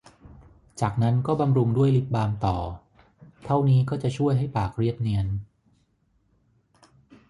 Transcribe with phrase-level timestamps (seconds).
[0.81, 2.57] จากนั้นก็บำรุงด้วยลิปบาล์มต่อ
[3.45, 5.27] เท่านี้ก็จะช่วยให้ปากเรียบเนียน